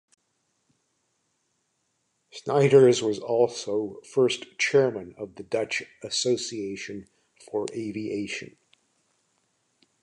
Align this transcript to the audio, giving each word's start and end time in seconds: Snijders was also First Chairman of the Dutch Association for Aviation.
Snijders 2.33 3.03
was 3.03 3.19
also 3.19 4.01
First 4.15 4.57
Chairman 4.57 5.13
of 5.15 5.35
the 5.35 5.43
Dutch 5.43 5.83
Association 6.01 7.05
for 7.51 7.67
Aviation. 7.71 8.57